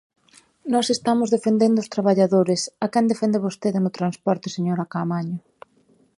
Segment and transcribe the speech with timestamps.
[0.73, 5.37] Nós estamos defendendo os traballadores; ¿a quen defende vostede no transporte, señora Caamaño?